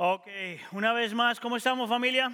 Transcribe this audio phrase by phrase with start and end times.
[0.00, 0.28] Ok,
[0.70, 2.30] una vez más, ¿cómo estamos familia?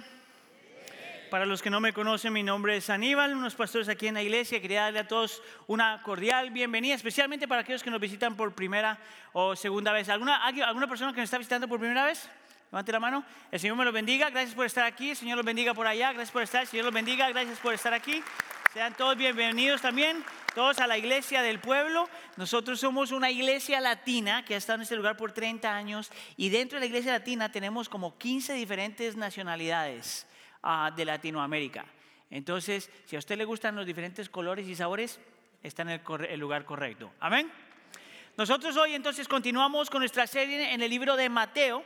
[1.31, 4.21] Para los que no me conocen, mi nombre es Aníbal, unos pastores aquí en la
[4.21, 4.61] iglesia.
[4.61, 8.99] Quería darle a todos una cordial bienvenida, especialmente para aquellos que nos visitan por primera
[9.33, 10.09] o segunda vez.
[10.09, 12.29] ¿Alguna, alguna persona que nos está visitando por primera vez?
[12.71, 13.25] Levante la mano.
[13.51, 14.29] El Señor me los bendiga.
[14.29, 15.09] Gracias por estar aquí.
[15.09, 16.13] El Señor los bendiga por allá.
[16.13, 16.61] Gracias por estar.
[16.61, 17.27] El Señor los bendiga.
[17.29, 18.21] Gracias por estar aquí.
[18.75, 20.21] Sean todos bienvenidos también,
[20.53, 22.09] todos a la iglesia del pueblo.
[22.35, 26.49] Nosotros somos una iglesia latina que ha estado en este lugar por 30 años y
[26.49, 30.27] dentro de la iglesia latina tenemos como 15 diferentes nacionalidades
[30.61, 31.85] uh, de Latinoamérica.
[32.29, 35.21] Entonces, si a usted le gustan los diferentes colores y sabores,
[35.63, 37.13] está en el lugar correcto.
[37.21, 37.49] Amén.
[38.35, 41.85] Nosotros hoy entonces continuamos con nuestra serie en el libro de Mateo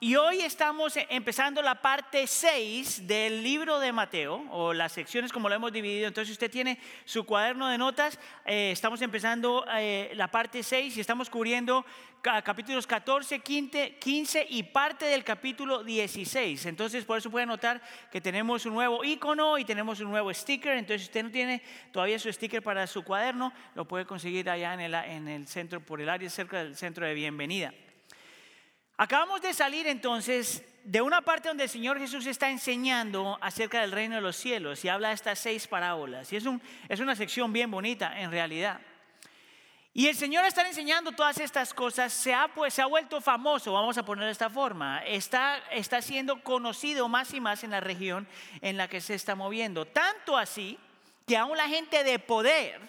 [0.00, 5.48] y hoy estamos empezando la parte 6 del libro de Mateo, o las secciones como
[5.48, 6.08] lo hemos dividido.
[6.08, 11.00] Entonces usted tiene su cuaderno de notas, eh, estamos empezando eh, la parte 6 y
[11.00, 11.86] estamos cubriendo
[12.22, 16.66] capítulos 14, 15 y parte del capítulo 16.
[16.66, 20.76] Entonces por eso puede notar que tenemos un nuevo icono y tenemos un nuevo sticker.
[20.76, 24.74] Entonces si usted no tiene todavía su sticker para su cuaderno, lo puede conseguir allá
[24.74, 27.72] en el centro, por el área cerca del centro de bienvenida.
[29.02, 33.92] Acabamos de salir entonces de una parte donde el Señor Jesús está enseñando acerca del
[33.92, 36.30] reino de los cielos y habla de estas seis parábolas.
[36.34, 36.44] Y es,
[36.86, 38.78] es una sección bien bonita en realidad.
[39.94, 43.72] Y el Señor está enseñando todas estas cosas, se ha, pues, se ha vuelto famoso,
[43.72, 47.80] vamos a ponerlo de esta forma, está, está siendo conocido más y más en la
[47.80, 48.28] región
[48.60, 49.86] en la que se está moviendo.
[49.86, 50.78] Tanto así
[51.26, 52.82] que aún la gente de poder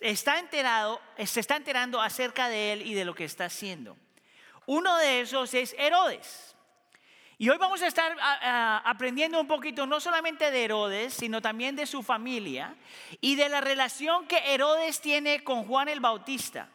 [0.00, 3.98] está enterado, se está enterando acerca de él y de lo que está haciendo.
[4.66, 6.54] Uno de esos es Herodes.
[7.38, 8.16] Y hoy vamos a estar
[8.84, 12.74] aprendiendo un poquito no solamente de Herodes, sino también de su familia
[13.20, 16.70] y de la relación que Herodes tiene con Juan el Bautista.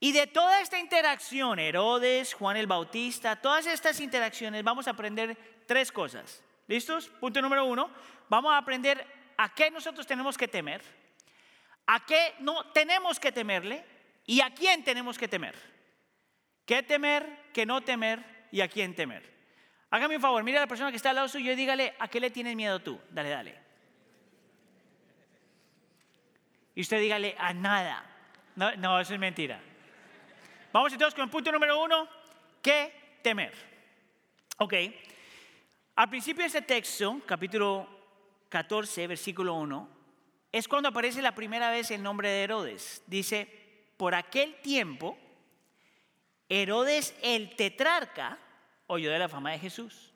[0.00, 5.62] Y de toda esta interacción, Herodes, Juan el Bautista, todas estas interacciones, vamos a aprender
[5.66, 6.42] tres cosas.
[6.66, 7.08] ¿Listos?
[7.08, 7.88] Punto número uno,
[8.28, 9.06] vamos a aprender
[9.36, 10.82] a qué nosotros tenemos que temer,
[11.86, 13.84] a qué no tenemos que temerle
[14.26, 15.75] y a quién tenemos que temer.
[16.66, 17.50] ¿Qué temer?
[17.54, 18.22] ¿Qué no temer?
[18.50, 19.22] ¿Y a quién temer?
[19.90, 22.08] Hágame un favor, mire a la persona que está al lado suyo y dígale, ¿a
[22.08, 23.00] qué le tienes miedo tú?
[23.10, 23.58] Dale, dale.
[26.74, 28.04] Y usted dígale, a nada.
[28.56, 29.60] No, no, eso es mentira.
[30.72, 32.08] Vamos entonces con el punto número uno,
[32.60, 33.54] ¿qué temer?
[34.58, 34.74] Ok.
[35.94, 37.88] Al principio de ese texto, capítulo
[38.48, 39.88] 14, versículo 1,
[40.52, 43.02] es cuando aparece la primera vez el nombre de Herodes.
[43.06, 43.48] Dice,
[43.96, 45.16] por aquel tiempo,
[46.48, 48.38] Herodes el tetrarca
[48.86, 50.12] oyó de la fama de Jesús.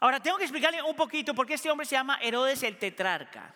[0.00, 3.54] Ahora, tengo que explicarle un poquito por qué este hombre se llama Herodes el tetrarca.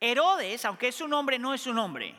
[0.00, 2.14] Herodes, aunque es su nombre, no es su nombre.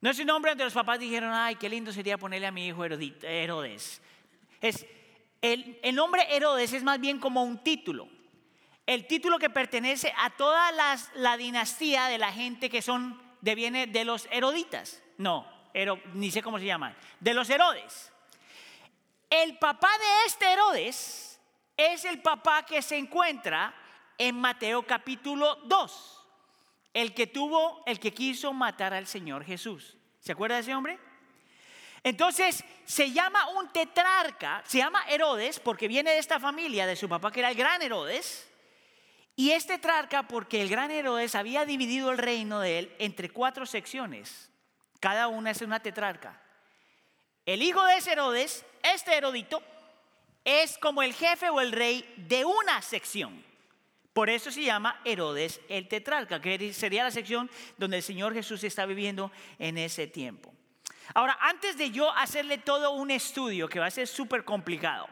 [0.00, 2.66] No es un nombre donde los papás dijeron, ay, qué lindo sería ponerle a mi
[2.66, 4.02] hijo Herodes.
[4.60, 4.86] Es,
[5.40, 8.08] el, el nombre Herodes es más bien como un título.
[8.86, 14.04] El título que pertenece a toda la dinastía de la gente que son, deviene de
[14.04, 15.02] los Heroditas.
[15.16, 15.46] No,
[16.14, 18.12] ni sé cómo se llaman, de los Herodes.
[19.28, 21.40] El papá de este Herodes
[21.76, 23.74] es el papá que se encuentra
[24.16, 26.26] en Mateo capítulo 2,
[26.94, 29.96] el que tuvo, el que quiso matar al Señor Jesús.
[30.20, 30.98] ¿Se acuerda de ese hombre?
[32.04, 37.08] Entonces se llama un tetrarca, se llama Herodes porque viene de esta familia, de su
[37.08, 38.48] papá que era el gran Herodes.
[39.36, 43.66] Y es tetrarca porque el gran Herodes había dividido el reino de él entre cuatro
[43.66, 44.50] secciones.
[45.04, 46.40] Cada una es una tetrarca.
[47.44, 49.62] El hijo de Herodes, este Herodito,
[50.42, 53.44] es como el jefe o el rey de una sección.
[54.14, 58.64] Por eso se llama Herodes el tetrarca, que sería la sección donde el Señor Jesús
[58.64, 60.54] está viviendo en ese tiempo.
[61.12, 65.06] Ahora, antes de yo hacerle todo un estudio, que va a ser súper complicado,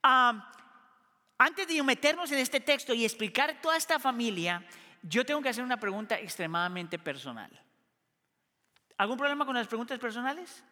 [0.00, 4.64] antes de meternos en este texto y explicar toda esta familia,
[5.02, 7.50] yo tengo que hacer una pregunta extremadamente personal.
[8.98, 10.64] ¿Algún problema con las preguntas personales?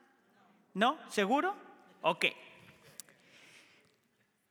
[0.74, 0.98] ¿No?
[1.08, 1.54] ¿Seguro?
[2.02, 2.26] Ok.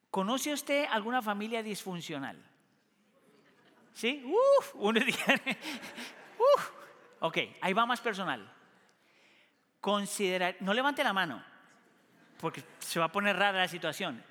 [0.10, 2.38] ¿Conoce usted alguna familia disfuncional?
[3.94, 4.24] ¿Sí?
[4.26, 5.00] Uf, uno.
[7.24, 8.46] Ok, ahí va más personal.
[9.80, 11.42] Considerar, no levante la mano,
[12.38, 14.22] porque se va a poner rara la situación.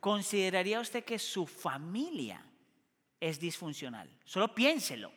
[0.00, 2.44] ¿Consideraría usted que su familia
[3.18, 4.10] es disfuncional?
[4.26, 5.10] Solo piénselo.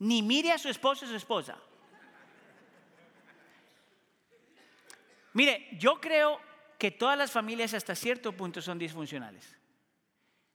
[0.00, 1.56] Ni mire a su esposo o su esposa.
[5.34, 6.40] Mire, yo creo
[6.78, 9.56] que todas las familias hasta cierto punto son disfuncionales.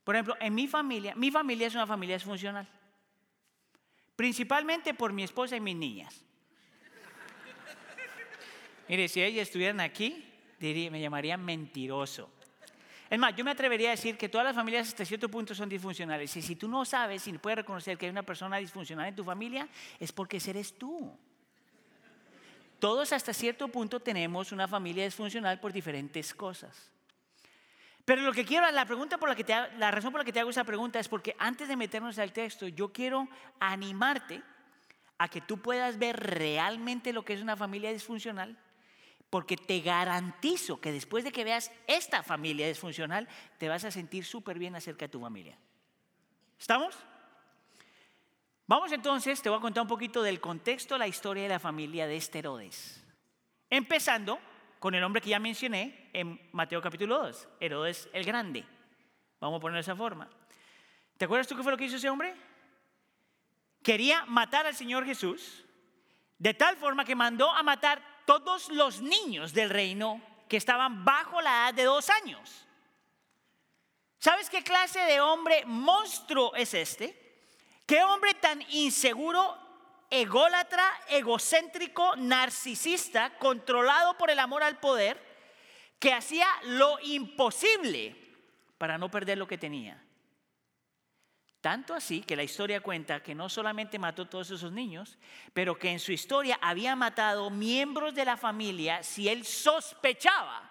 [0.04, 2.66] Por ejemplo, en mi familia, mi familia es una familia disfuncional.
[4.16, 6.24] Principalmente por mi esposa y mis niñas.
[8.88, 10.26] Mire, si ellas estuvieran aquí,
[10.58, 12.30] me llamarían mentiroso.
[13.08, 15.68] Es más, yo me atrevería a decir que todas las familias hasta cierto punto son
[15.68, 16.34] disfuncionales.
[16.36, 19.16] Y si tú no sabes, si no puedes reconocer que hay una persona disfuncional en
[19.16, 19.68] tu familia,
[19.98, 21.18] es porque eres tú.
[22.80, 26.90] Todos hasta cierto punto tenemos una familia disfuncional por diferentes cosas.
[28.04, 29.44] Pero lo que quiero, la pregunta por la que
[29.78, 32.32] la razón por la que te hago esa pregunta es porque antes de meternos al
[32.32, 33.28] texto, yo quiero
[33.60, 34.42] animarte
[35.18, 38.58] a que tú puedas ver realmente lo que es una familia disfuncional
[39.28, 43.28] porque te garantizo que después de que veas esta familia disfuncional,
[43.58, 45.56] te vas a sentir súper bien acerca de tu familia.
[46.58, 46.98] ¿Estamos?
[48.70, 52.06] Vamos entonces, te voy a contar un poquito del contexto, la historia de la familia
[52.06, 53.02] de este Herodes.
[53.68, 54.38] Empezando
[54.78, 58.64] con el hombre que ya mencioné en Mateo capítulo 2, Herodes el Grande.
[59.40, 60.30] Vamos a ponerlo de esa forma.
[61.18, 62.32] ¿Te acuerdas tú qué fue lo que hizo ese hombre?
[63.82, 65.64] Quería matar al Señor Jesús
[66.38, 71.40] de tal forma que mandó a matar todos los niños del reino que estaban bajo
[71.40, 72.68] la edad de dos años.
[74.20, 77.29] ¿Sabes qué clase de hombre monstruo es este?
[77.90, 79.58] ¿Qué hombre tan inseguro,
[80.08, 85.20] ególatra, egocéntrico, narcisista, controlado por el amor al poder,
[85.98, 88.14] que hacía lo imposible
[88.78, 90.00] para no perder lo que tenía?
[91.60, 95.18] Tanto así que la historia cuenta que no solamente mató a todos esos niños,
[95.52, 100.70] pero que en su historia había matado miembros de la familia si él sospechaba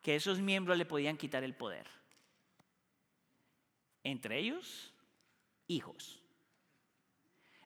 [0.00, 1.88] que esos miembros le podían quitar el poder.
[4.04, 4.94] Entre ellos,
[5.66, 6.23] hijos.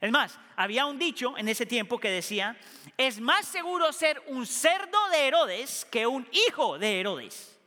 [0.01, 2.57] Es más, había un dicho en ese tiempo que decía,
[2.97, 7.59] es más seguro ser un cerdo de Herodes que un hijo de Herodes.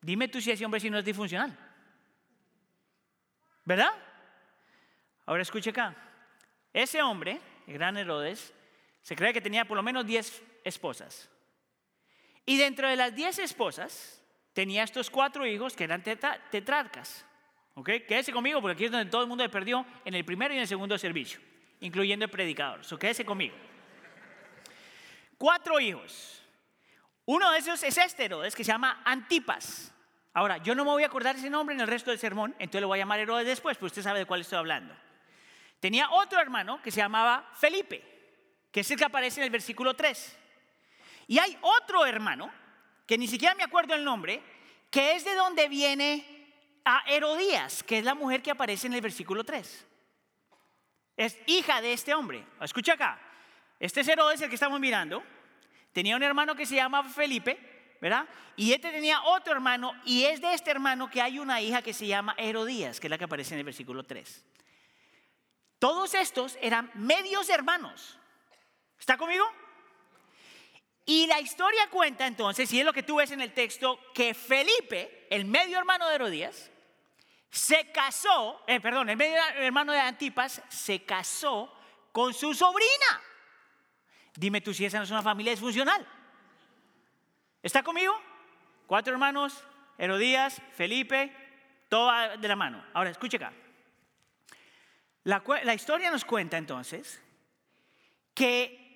[0.00, 1.56] Dime tú si ese hombre si no es disfuncional.
[3.64, 3.92] ¿Verdad?
[5.26, 5.94] Ahora escuche acá.
[6.72, 8.54] Ese hombre, el gran Herodes,
[9.02, 11.28] se cree que tenía por lo menos 10 esposas.
[12.46, 17.26] Y dentro de las 10 esposas tenía estos cuatro hijos que eran tetrarcas.
[17.78, 17.90] ¿Ok?
[18.08, 20.56] Quédese conmigo porque aquí es donde todo el mundo se perdió en el primero y
[20.56, 21.40] en el segundo servicio,
[21.80, 22.82] incluyendo el predicador.
[22.82, 23.54] So, quédese conmigo.
[25.36, 26.42] Cuatro hijos.
[27.26, 29.92] Uno de esos es este Herodes que se llama Antipas.
[30.32, 32.80] Ahora, yo no me voy a acordar ese nombre en el resto del sermón, entonces
[32.80, 34.96] lo voy a llamar Herodes después, pero usted sabe de cuál estoy hablando.
[35.78, 38.02] Tenía otro hermano que se llamaba Felipe,
[38.72, 40.38] que es el que aparece en el versículo 3.
[41.26, 42.50] Y hay otro hermano,
[43.06, 44.42] que ni siquiera me acuerdo el nombre,
[44.90, 46.35] que es de donde viene
[46.86, 49.86] a Herodías, que es la mujer que aparece en el versículo 3.
[51.16, 52.46] Es hija de este hombre.
[52.60, 53.20] Escucha acá.
[53.80, 55.22] Este es Herodes, el que estamos mirando.
[55.92, 58.28] Tenía un hermano que se llamaba Felipe, ¿verdad?
[58.54, 61.92] Y este tenía otro hermano y es de este hermano que hay una hija que
[61.92, 64.44] se llama Herodías, que es la que aparece en el versículo 3.
[65.80, 68.16] Todos estos eran medios hermanos.
[68.98, 69.44] ¿Está conmigo?
[71.04, 74.34] Y la historia cuenta entonces, y es lo que tú ves en el texto, que
[74.34, 76.70] Felipe, el medio hermano de Herodías,
[77.50, 81.72] se casó, eh, perdón, el medio hermano de Antipas, se casó
[82.12, 83.22] con su sobrina.
[84.34, 86.06] Dime tú si esa no es una familia disfuncional.
[87.62, 88.14] ¿Está conmigo?
[88.86, 89.64] Cuatro hermanos,
[89.98, 91.34] Herodías, Felipe,
[91.88, 92.84] todo de la mano.
[92.92, 93.52] Ahora, escuche acá.
[95.24, 97.20] La, la historia nos cuenta entonces
[98.34, 98.86] que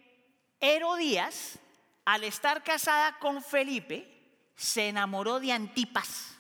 [0.60, 1.58] Herodías,
[2.04, 4.06] al estar casada con Felipe,
[4.54, 6.36] se enamoró de Antipas.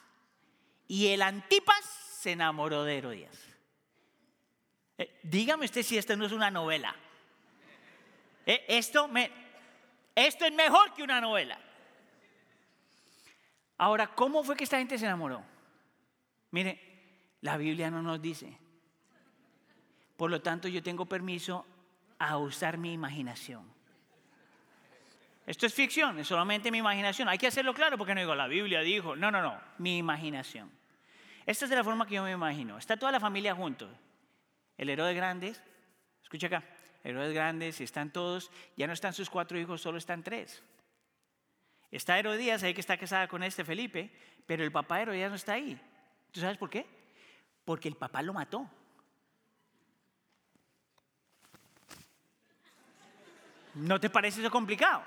[0.86, 3.34] Y el Antipas se enamoró de Herodías.
[4.98, 6.94] Eh, dígame usted si esto no es una novela.
[8.44, 9.08] Eh, esto,
[10.14, 11.58] esto es mejor que una novela.
[13.78, 15.42] Ahora, ¿cómo fue que esta gente se enamoró?
[16.50, 16.78] Mire,
[17.40, 18.54] la Biblia no nos dice.
[20.18, 21.64] Por lo tanto, yo tengo permiso
[22.18, 23.64] a usar mi imaginación.
[25.46, 27.30] Esto es ficción, es solamente mi imaginación.
[27.30, 30.79] Hay que hacerlo claro porque no digo, la Biblia dijo, no, no, no, mi imaginación.
[31.46, 32.78] Esta es de la forma que yo me imagino.
[32.78, 33.90] Está toda la familia juntos.
[34.76, 35.54] El héroe grande,
[36.22, 36.64] escucha acá,
[37.04, 40.62] héroe grande, si están todos, ya no están sus cuatro hijos, solo están tres.
[41.90, 44.10] Está Herodías ahí que está casada con este Felipe,
[44.46, 45.78] pero el papá de Herodías no está ahí.
[46.30, 46.86] ¿Tú sabes por qué?
[47.64, 48.68] Porque el papá lo mató.
[53.74, 55.02] ¿No te parece eso complicado?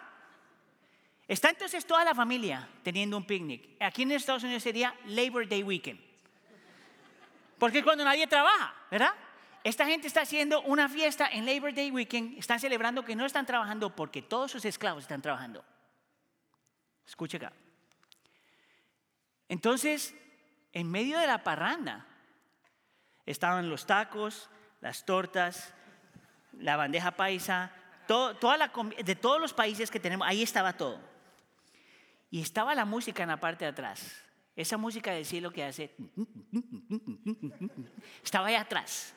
[1.27, 3.81] Está entonces toda la familia teniendo un picnic.
[3.81, 5.99] Aquí en Estados Unidos sería Labor Day Weekend.
[7.57, 9.13] Porque es cuando nadie trabaja, ¿verdad?
[9.63, 13.45] Esta gente está haciendo una fiesta en Labor Day Weekend, están celebrando que no están
[13.45, 15.63] trabajando porque todos sus esclavos están trabajando.
[17.05, 17.53] Escuche acá.
[19.47, 20.13] Entonces,
[20.73, 22.05] en medio de la parranda
[23.25, 24.49] estaban los tacos,
[24.81, 25.73] las tortas,
[26.59, 27.71] la bandeja paisa,
[28.07, 28.71] toda la,
[29.03, 30.99] de todos los países que tenemos, ahí estaba todo.
[32.29, 34.23] Y estaba la música en la parte de atrás.
[34.55, 35.95] Esa música del cielo que hace...
[38.23, 39.15] Estaba ahí atrás.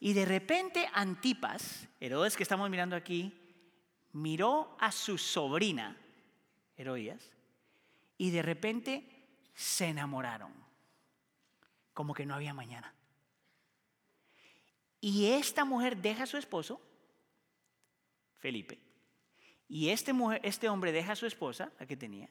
[0.00, 3.32] Y de repente Antipas, Herodes que estamos mirando aquí,
[4.12, 5.96] miró a su sobrina,
[6.76, 7.32] Herodías,
[8.18, 9.04] y de repente
[9.54, 10.52] se enamoraron,
[11.94, 12.94] como que no había mañana.
[15.00, 16.80] Y esta mujer deja a su esposo,
[18.38, 18.78] Felipe,
[19.68, 22.28] y este, este hombre deja a su esposa, la que tenía,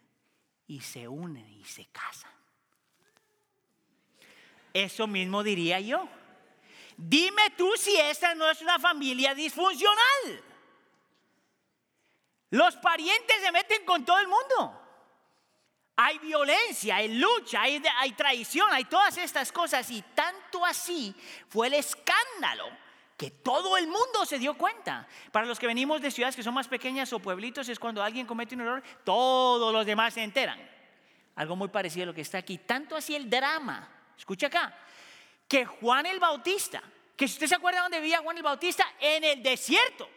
[0.68, 2.32] y se unen y se casan.
[4.74, 6.08] Eso mismo diría yo.
[6.98, 10.44] Dime tú si esta no es una familia disfuncional.
[12.50, 14.82] Los parientes se meten con todo el mundo.
[15.98, 19.90] Hay violencia, hay lucha, hay, hay, traición, hay todas estas cosas.
[19.92, 21.16] Y tanto así
[21.48, 22.85] fue el escándalo
[23.18, 25.08] que todo el mundo se dio cuenta.
[25.32, 28.26] Para los que venimos de ciudades que son más pequeñas o pueblitos es cuando alguien
[28.26, 30.60] comete un error, todos los demás se enteran.
[31.36, 32.58] Algo muy parecido a lo que está aquí.
[32.58, 34.78] Tanto así el drama, escucha acá,
[35.48, 36.82] que Juan el Bautista,
[37.16, 40.10] que si usted se acuerda dónde vivía Juan el Bautista, en el desierto.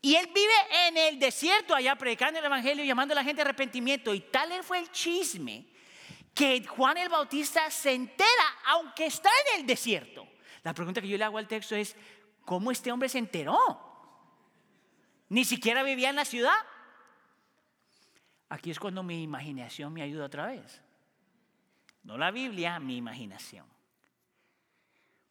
[0.00, 3.44] Y él vive en el desierto allá predicando el Evangelio, llamando a la gente a
[3.44, 4.14] arrepentimiento.
[4.14, 5.66] Y tal fue el chisme
[6.32, 8.28] que Juan el Bautista se entera
[8.66, 10.26] aunque está en el desierto.
[10.62, 11.96] La pregunta que yo le hago al texto es,
[12.44, 13.58] ¿cómo este hombre se enteró?
[15.28, 16.56] Ni siquiera vivía en la ciudad.
[18.48, 20.82] Aquí es cuando mi imaginación me ayuda otra vez.
[22.02, 23.66] No la Biblia, mi imaginación.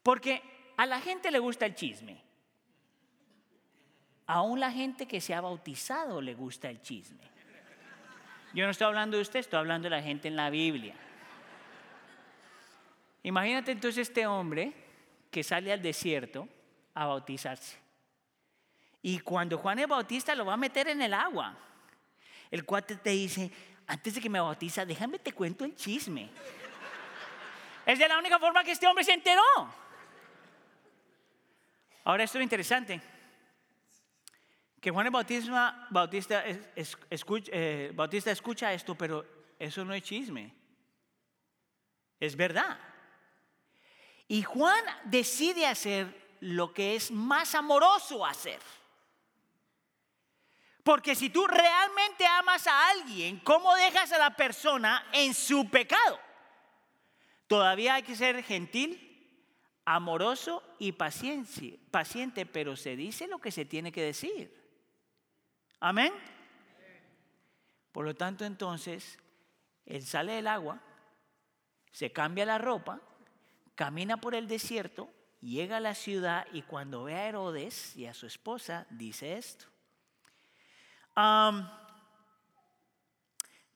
[0.03, 0.43] Porque
[0.77, 2.21] a la gente le gusta el chisme.
[4.27, 7.23] Aún la gente que se ha bautizado le gusta el chisme.
[8.53, 10.95] Yo no estoy hablando de usted, estoy hablando de la gente en la Biblia.
[13.23, 14.86] Imagínate entonces este hombre
[15.37, 16.49] que sale al desierto
[16.95, 17.77] a bautizarse.
[19.03, 21.55] Y cuando Juan el Bautista lo va a meter en el agua,
[22.49, 23.51] el cuate te dice,
[23.85, 26.31] antes de que me bautiza, déjame te cuento el chisme.
[27.85, 29.43] es de la única forma que este hombre se enteró.
[32.03, 32.99] Ahora esto es interesante.
[34.81, 39.23] Que Juan el Bautista, Bautista, eh, Bautista escucha esto, pero
[39.59, 40.51] eso no es chisme.
[42.19, 42.79] Es verdad.
[44.27, 48.59] Y Juan decide hacer lo que es más amoroso hacer.
[50.83, 56.19] Porque si tú realmente amas a alguien, ¿cómo dejas a la persona en su pecado?
[57.47, 59.03] Todavía hay que ser gentil,
[59.83, 64.53] amoroso y paciente, pero se dice lo que se tiene que decir.
[65.79, 66.13] Amén.
[67.91, 69.17] Por lo tanto, entonces,
[69.85, 70.81] él sale del agua,
[71.91, 73.01] se cambia la ropa,
[73.77, 78.13] camina por el desierto, llega a la ciudad y cuando ve a Herodes y a
[78.13, 79.67] su esposa, dice esto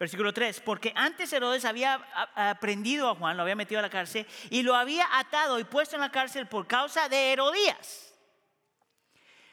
[0.02, 1.94] versículo 3, porque antes Herodes había
[2.36, 5.96] aprendido a Juan, lo había metido a la cárcel y lo había atado y puesto
[5.96, 8.12] en la cárcel por causa de Herodías,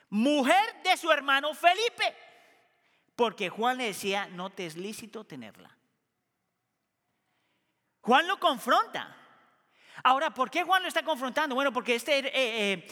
[0.09, 2.17] mujer de su hermano Felipe,
[3.15, 5.77] porque Juan le decía, no te es lícito tenerla.
[8.01, 9.18] Juan lo confronta.
[10.03, 11.55] Ahora, ¿por qué Juan lo está confrontando?
[11.55, 12.19] Bueno, porque este...
[12.19, 12.89] Eh, eh,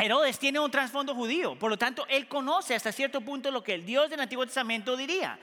[0.00, 3.74] Herodes tiene un trasfondo judío, por lo tanto, él conoce hasta cierto punto lo que
[3.74, 5.40] el Dios del Antiguo Testamento diría.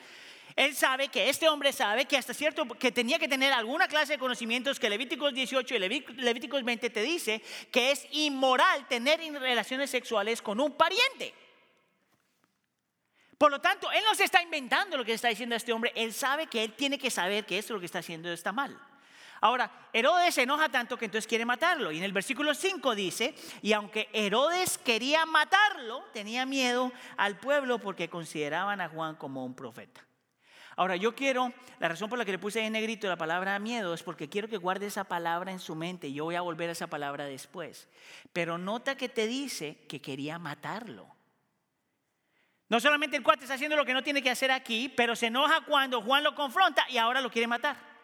[0.56, 4.14] Él sabe que este hombre sabe que hasta cierto que tenía que tener alguna clase
[4.14, 9.90] de conocimientos que Levíticos 18 y Levíticos 20 te dice que es inmoral tener relaciones
[9.90, 11.34] sexuales con un pariente.
[13.38, 16.14] Por lo tanto, él no se está inventando lo que está diciendo este hombre, él
[16.14, 18.80] sabe que él tiene que saber que esto lo que está haciendo está mal.
[19.46, 21.92] Ahora, Herodes se enoja tanto que entonces quiere matarlo.
[21.92, 27.78] Y en el versículo 5 dice, y aunque Herodes quería matarlo, tenía miedo al pueblo
[27.78, 30.04] porque consideraban a Juan como un profeta.
[30.76, 33.94] Ahora, yo quiero, la razón por la que le puse en negrito la palabra miedo
[33.94, 36.12] es porque quiero que guarde esa palabra en su mente.
[36.12, 37.88] Yo voy a volver a esa palabra después.
[38.34, 41.08] Pero nota que te dice que quería matarlo.
[42.68, 45.28] No solamente el cuate está haciendo lo que no tiene que hacer aquí, pero se
[45.28, 47.95] enoja cuando Juan lo confronta y ahora lo quiere matar.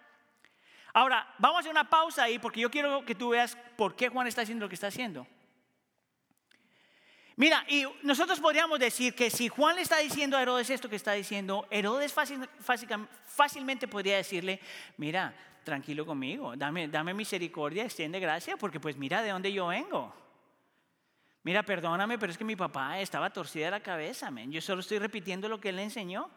[0.93, 4.09] Ahora, vamos a hacer una pausa ahí porque yo quiero que tú veas por qué
[4.09, 5.25] Juan está haciendo lo que está haciendo.
[7.37, 10.97] Mira, y nosotros podríamos decir que si Juan le está diciendo a Herodes esto que
[10.97, 14.59] está diciendo, Herodes fácilmente podría decirle,
[14.97, 15.33] mira,
[15.63, 20.13] tranquilo conmigo, dame, dame misericordia, extiende gracia, porque pues mira de dónde yo vengo.
[21.43, 24.99] Mira, perdóname, pero es que mi papá estaba torcida de la cabeza, yo solo estoy
[24.99, 26.29] repitiendo lo que él le enseñó.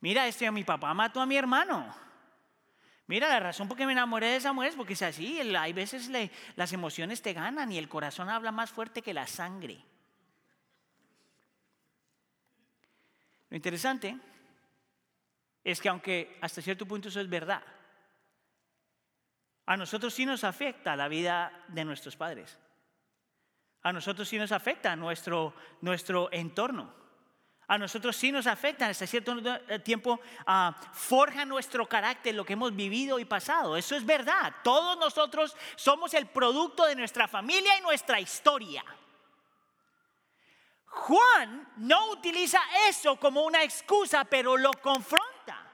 [0.00, 2.09] Mira, este, mi papá mató a mi hermano.
[3.10, 5.40] Mira, la razón por qué me enamoré de esa mujer es porque es así.
[5.40, 6.08] Hay veces
[6.54, 9.84] las emociones te ganan y el corazón habla más fuerte que la sangre.
[13.48, 14.16] Lo interesante
[15.64, 17.64] es que aunque hasta cierto punto eso es verdad,
[19.66, 22.60] a nosotros sí nos afecta la vida de nuestros padres.
[23.82, 26.99] A nosotros sí nos afecta nuestro, nuestro entorno.
[27.70, 29.32] A nosotros sí nos afecta, hasta cierto
[29.84, 33.76] tiempo uh, forja nuestro carácter, lo que hemos vivido y pasado.
[33.76, 34.52] Eso es verdad.
[34.64, 38.84] Todos nosotros somos el producto de nuestra familia y nuestra historia.
[40.84, 42.58] Juan no utiliza
[42.88, 45.64] eso como una excusa, pero lo confronta.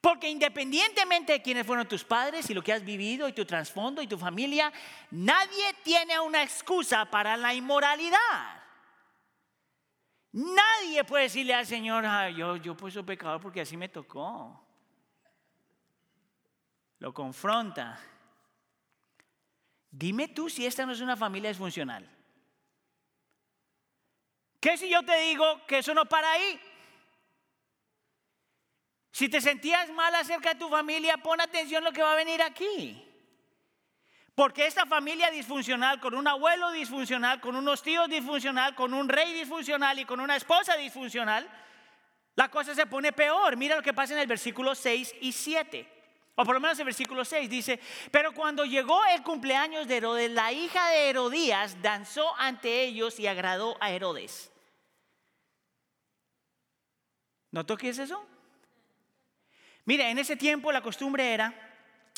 [0.00, 4.00] Porque independientemente de quiénes fueron tus padres y lo que has vivido y tu trasfondo
[4.00, 4.72] y tu familia,
[5.10, 8.59] nadie tiene una excusa para la inmoralidad.
[10.32, 12.04] Nadie puede decirle al Señor,
[12.36, 14.64] yo, yo pues soy pecador porque así me tocó.
[16.98, 17.98] Lo confronta.
[19.90, 22.08] Dime tú si esta no es una familia disfuncional.
[24.60, 26.60] ¿Qué si yo te digo que eso no para ahí?
[29.10, 32.16] Si te sentías mal acerca de tu familia, pon atención a lo que va a
[32.16, 33.09] venir aquí.
[34.40, 39.34] Porque esta familia disfuncional, con un abuelo disfuncional, con unos tíos disfuncional, con un rey
[39.34, 41.46] disfuncional y con una esposa disfuncional,
[42.36, 43.58] la cosa se pone peor.
[43.58, 45.86] Mira lo que pasa en el versículo 6 y 7.
[46.36, 47.78] O por lo menos el versículo 6 dice,
[48.10, 53.26] pero cuando llegó el cumpleaños de Herodes, la hija de Herodías danzó ante ellos y
[53.26, 54.50] agradó a Herodes.
[57.50, 58.26] ¿Notó qué es eso?
[59.84, 61.52] Mire, en ese tiempo la costumbre era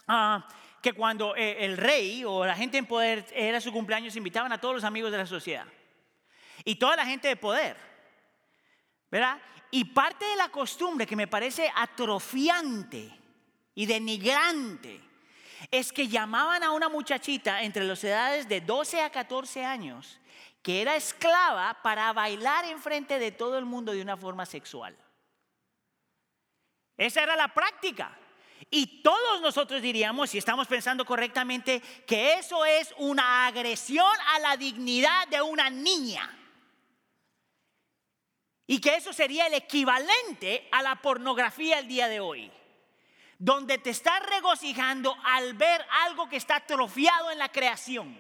[0.07, 0.47] ah,
[0.83, 4.61] que cuando eh, el rey o la gente en poder era su cumpleaños, invitaban a
[4.61, 5.65] todos los amigos de la sociedad
[6.65, 7.77] y toda la gente de poder,
[9.11, 9.41] ¿verdad?
[9.71, 13.11] Y parte de la costumbre que me parece atrofiante
[13.75, 15.01] y denigrante
[15.71, 20.19] es que llamaban a una muchachita entre las edades de 12 a 14 años
[20.63, 24.97] que era esclava para bailar enfrente de todo el mundo de una forma sexual.
[26.97, 28.17] Esa era la práctica.
[28.71, 34.57] Y todos nosotros diríamos, si estamos pensando correctamente, que eso es una agresión a la
[34.57, 36.39] dignidad de una niña.
[38.67, 42.51] Y que eso sería el equivalente a la pornografía el día de hoy.
[43.39, 48.17] Donde te estás regocijando al ver algo que está atrofiado en la creación.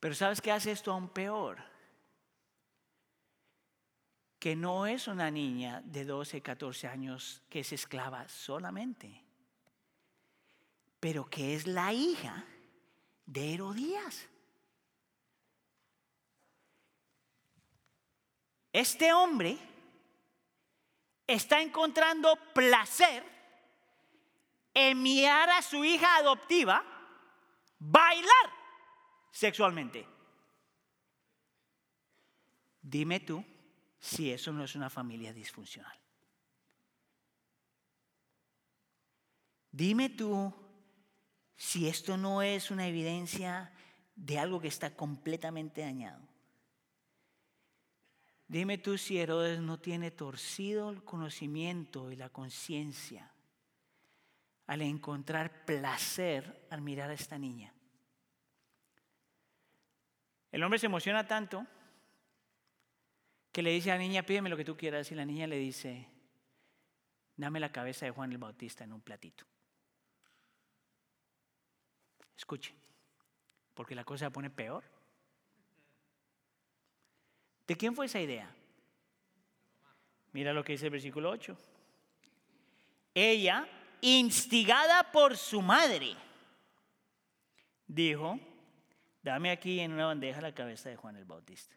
[0.00, 1.67] Pero ¿sabes qué hace esto aún peor?
[4.38, 9.24] Que no es una niña de 12, 14 años que es esclava solamente,
[11.00, 12.44] pero que es la hija
[13.26, 14.28] de Herodías.
[18.72, 19.58] Este hombre
[21.26, 23.24] está encontrando placer
[24.72, 26.84] en mirar a su hija adoptiva
[27.78, 28.52] bailar
[29.32, 30.06] sexualmente.
[32.80, 33.44] Dime tú
[33.98, 35.98] si eso no es una familia disfuncional?
[39.70, 40.52] Dime tú
[41.56, 43.72] si esto no es una evidencia
[44.14, 46.20] de algo que está completamente dañado.
[48.48, 53.30] Dime tú si Herodes no tiene torcido el conocimiento y la conciencia
[54.66, 57.74] al encontrar placer al mirar a esta niña.
[60.50, 61.66] El hombre se emociona tanto
[63.58, 65.58] que le dice a la niña, pídeme lo que tú quieras, y la niña le
[65.58, 66.06] dice,
[67.34, 69.44] dame la cabeza de Juan el Bautista en un platito.
[72.36, 72.72] Escuche,
[73.74, 74.84] porque la cosa se pone peor.
[77.66, 78.48] ¿De quién fue esa idea?
[80.30, 81.58] Mira lo que dice el versículo 8.
[83.12, 83.66] Ella,
[84.02, 86.14] instigada por su madre,
[87.88, 88.38] dijo,
[89.20, 91.74] dame aquí en una bandeja la cabeza de Juan el Bautista.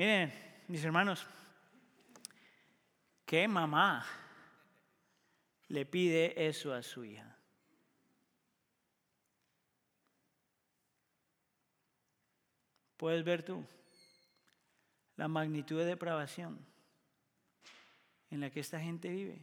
[0.00, 0.32] Miren,
[0.66, 1.26] mis hermanos,
[3.26, 4.06] ¿qué mamá
[5.68, 7.36] le pide eso a su hija?
[12.96, 13.62] Puedes ver tú
[15.16, 16.58] la magnitud de depravación
[18.30, 19.38] en la que esta gente vive.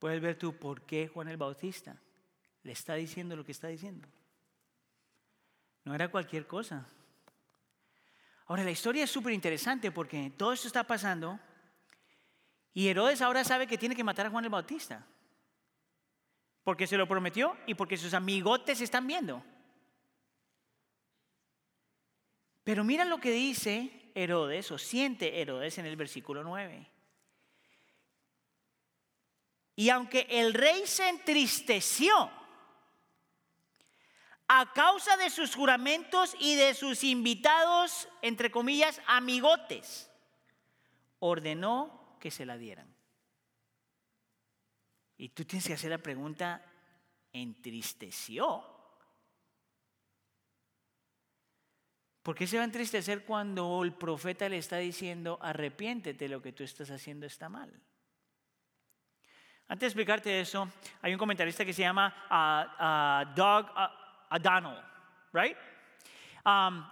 [0.00, 1.96] Puedes ver tú por qué Juan el Bautista
[2.64, 4.08] le está diciendo lo que está diciendo.
[5.88, 6.86] No era cualquier cosa.
[8.44, 11.40] Ahora, la historia es súper interesante porque todo esto está pasando
[12.74, 15.06] y Herodes ahora sabe que tiene que matar a Juan el Bautista.
[16.62, 19.42] Porque se lo prometió y porque sus amigotes están viendo.
[22.64, 26.86] Pero mira lo que dice Herodes o siente Herodes en el versículo 9.
[29.76, 32.30] Y aunque el rey se entristeció
[34.48, 40.10] a causa de sus juramentos y de sus invitados, entre comillas, amigotes,
[41.18, 42.92] ordenó que se la dieran.
[45.18, 46.64] Y tú tienes que hacer la pregunta,
[47.32, 48.64] ¿entristeció?
[52.22, 56.52] ¿Por qué se va a entristecer cuando el profeta le está diciendo, arrepiéntete, lo que
[56.52, 57.70] tú estás haciendo está mal?
[59.66, 60.70] Antes de explicarte eso,
[61.02, 63.66] hay un comentarista que se llama uh, Doug
[64.30, 64.76] Adano,
[65.32, 65.56] right?
[66.44, 66.84] Um,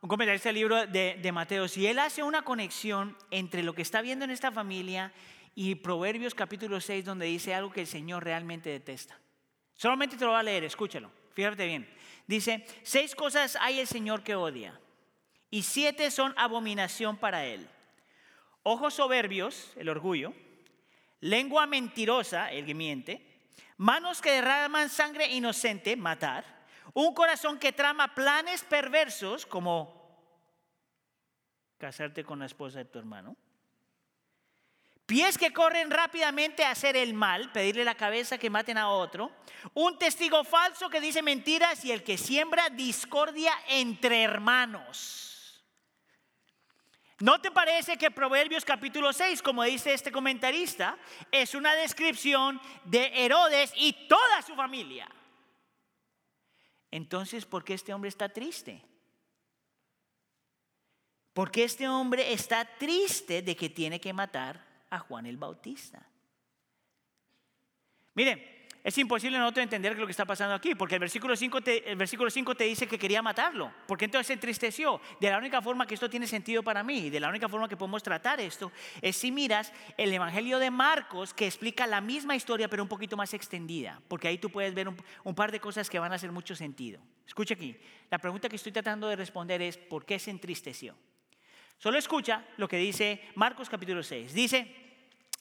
[0.00, 3.82] un comentarista del libro de, de Mateo, y él hace una conexión entre lo que
[3.82, 5.12] está viendo en esta familia
[5.54, 9.18] y Proverbios capítulo 6, donde dice algo que el Señor realmente detesta.
[9.74, 11.88] Solamente te lo voy a leer, escúchalo, fíjate bien.
[12.26, 14.78] Dice, seis cosas hay el Señor que odia,
[15.50, 17.68] y siete son abominación para Él.
[18.62, 20.34] Ojos soberbios, el orgullo,
[21.20, 23.20] lengua mentirosa, el que
[23.76, 26.55] manos que derraman sangre inocente, matar,
[26.96, 29.94] un corazón que trama planes perversos como
[31.76, 33.36] casarte con la esposa de tu hermano.
[35.04, 39.30] Pies que corren rápidamente a hacer el mal, pedirle la cabeza que maten a otro.
[39.74, 45.62] Un testigo falso que dice mentiras y el que siembra discordia entre hermanos.
[47.18, 50.96] ¿No te parece que Proverbios capítulo 6, como dice este comentarista,
[51.30, 55.06] es una descripción de Herodes y toda su familia?
[56.90, 58.82] Entonces, ¿por qué este hombre está triste?
[61.32, 66.08] ¿Por qué este hombre está triste de que tiene que matar a Juan el Bautista?
[68.14, 68.55] Miren,
[68.86, 71.96] es imposible no entender lo que está pasando aquí, porque el versículo 5 te, el
[71.96, 73.72] versículo 5 te dice que quería matarlo.
[73.84, 75.00] porque entonces se entristeció?
[75.18, 77.76] De la única forma que esto tiene sentido para mí, de la única forma que
[77.76, 78.70] podemos tratar esto,
[79.02, 83.16] es si miras el Evangelio de Marcos, que explica la misma historia, pero un poquito
[83.16, 86.14] más extendida, porque ahí tú puedes ver un, un par de cosas que van a
[86.14, 87.00] hacer mucho sentido.
[87.26, 87.76] Escucha aquí,
[88.08, 90.94] la pregunta que estoy tratando de responder es, ¿por qué se entristeció?
[91.78, 94.32] Solo escucha lo que dice Marcos capítulo 6.
[94.32, 94.85] Dice,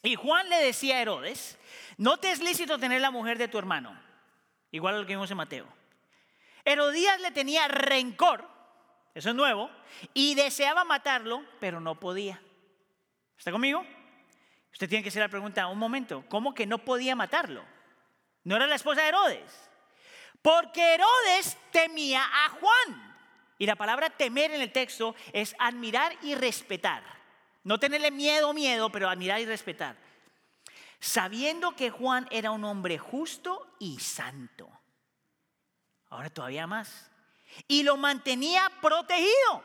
[0.05, 1.57] y Juan le decía a Herodes,
[1.97, 3.99] no te es lícito tener la mujer de tu hermano,
[4.71, 5.67] igual a lo que vimos en Mateo.
[6.63, 8.47] Herodías le tenía rencor,
[9.13, 9.69] eso es nuevo,
[10.13, 12.41] y deseaba matarlo, pero no podía.
[13.37, 13.85] ¿Está conmigo?
[14.71, 17.63] Usted tiene que hacer la pregunta, un momento, ¿cómo que no podía matarlo?
[18.43, 19.69] No era la esposa de Herodes.
[20.41, 23.17] Porque Herodes temía a Juan.
[23.57, 27.03] Y la palabra temer en el texto es admirar y respetar.
[27.65, 29.97] No tenerle miedo, miedo, pero admirar y respetar.
[30.99, 34.69] Sabiendo que Juan era un hombre justo y santo.
[36.09, 37.09] Ahora todavía más.
[37.67, 39.63] Y lo mantenía protegido.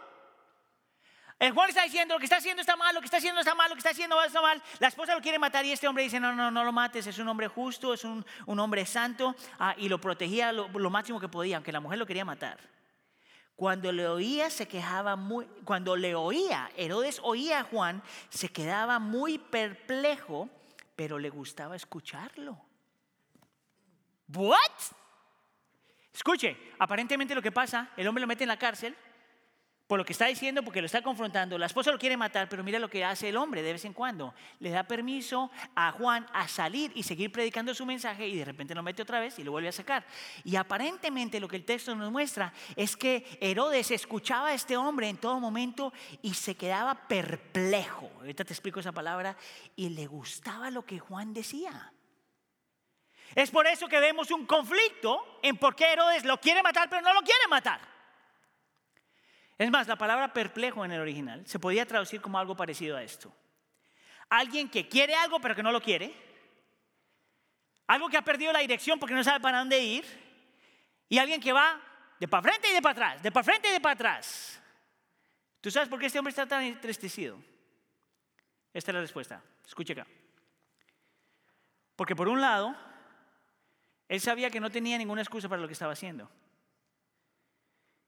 [1.39, 3.55] El Juan está diciendo, lo que está haciendo está mal, lo que está haciendo está
[3.55, 4.63] mal, lo que está haciendo está mal.
[4.79, 7.19] La esposa lo quiere matar y este hombre dice, no, no, no lo mates, es
[7.19, 9.37] un hombre justo, es un, hombre santo.
[9.59, 12.80] Ah, y lo protegía lo máximo que podía, aunque la mujer lo quería matar.
[13.61, 18.99] Cuando le oía se quejaba muy, cuando le oía, Herodes oía a Juan, se quedaba
[18.99, 20.49] muy perplejo,
[20.97, 22.59] pero le gustaba escucharlo.
[24.29, 24.57] What?
[26.15, 28.97] Escuche, aparentemente lo que pasa, el hombre lo mete en la cárcel,
[29.91, 31.59] por lo que está diciendo, porque lo está confrontando.
[31.59, 33.93] La esposa lo quiere matar, pero mira lo que hace el hombre de vez en
[33.93, 34.33] cuando.
[34.61, 38.73] Le da permiso a Juan a salir y seguir predicando su mensaje y de repente
[38.73, 40.07] lo mete otra vez y lo vuelve a sacar.
[40.45, 45.09] Y aparentemente lo que el texto nos muestra es que Herodes escuchaba a este hombre
[45.09, 48.13] en todo momento y se quedaba perplejo.
[48.21, 49.37] Ahorita te explico esa palabra.
[49.75, 51.93] Y le gustaba lo que Juan decía.
[53.35, 57.03] Es por eso que vemos un conflicto en por qué Herodes lo quiere matar, pero
[57.03, 57.91] no lo quiere matar.
[59.61, 63.03] Es más, la palabra perplejo en el original se podía traducir como algo parecido a
[63.03, 63.31] esto.
[64.31, 66.15] Alguien que quiere algo pero que no lo quiere.
[67.87, 70.07] Algo que ha perdido la dirección porque no sabe para dónde ir.
[71.11, 71.79] Y alguien que va
[72.19, 74.63] de para frente y de para atrás, de para frente y de para atrás.
[75.61, 77.37] ¿Tú sabes por qué este hombre está tan entristecido?
[78.73, 79.43] Esta es la respuesta.
[79.67, 80.07] Escuche acá.
[81.97, 82.75] Porque por un lado,
[84.09, 86.31] él sabía que no tenía ninguna excusa para lo que estaba haciendo.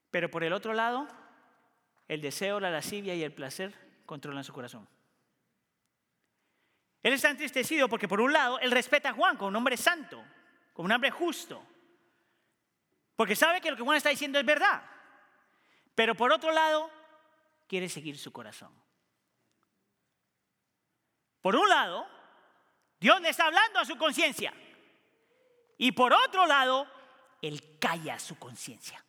[0.09, 1.07] Pero por el otro lado,
[2.13, 3.73] el deseo, la lascivia y el placer
[4.05, 4.87] controlan su corazón.
[7.01, 10.23] Él está entristecido porque por un lado él respeta a Juan como un hombre santo,
[10.73, 11.65] como un hombre justo,
[13.15, 14.83] porque sabe que lo que Juan está diciendo es verdad,
[15.95, 16.89] pero por otro lado
[17.67, 18.71] quiere seguir su corazón.
[21.41, 22.07] Por un lado,
[22.99, 24.53] Dios le está hablando a su conciencia
[25.77, 26.87] y por otro lado,
[27.41, 29.03] él calla su conciencia.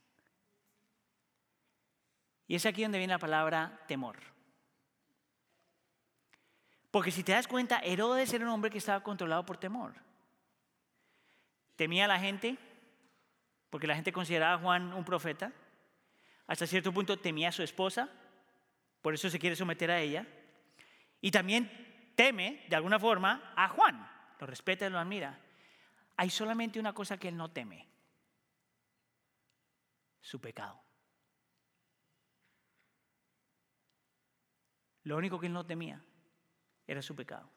[2.46, 4.16] Y es aquí donde viene la palabra temor.
[6.90, 9.94] Porque si te das cuenta, Herodes era un hombre que estaba controlado por temor.
[11.76, 12.56] Temía a la gente
[13.74, 15.50] porque la gente consideraba a Juan un profeta.
[16.46, 18.08] Hasta cierto punto temía a su esposa,
[19.02, 20.24] por eso se quiere someter a ella.
[21.20, 24.08] Y también teme, de alguna forma, a Juan.
[24.38, 25.40] Lo respeta y lo admira.
[26.16, 27.88] Hay solamente una cosa que él no teme.
[30.20, 30.83] Su pecado.
[35.04, 36.02] Lo único que él no temía
[36.86, 37.48] era su pecado.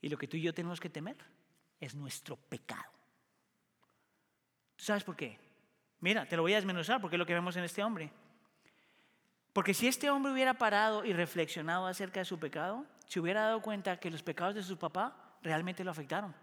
[0.00, 1.16] Y lo que tú y yo tenemos que temer
[1.80, 2.92] es nuestro pecado.
[4.76, 5.38] ¿Tú sabes por qué?
[6.00, 8.12] Mira, te lo voy a desmenuzar porque es lo que vemos en este hombre.
[9.52, 13.60] Porque si este hombre hubiera parado y reflexionado acerca de su pecado, se hubiera dado
[13.60, 16.34] cuenta que los pecados de su papá realmente lo afectaron.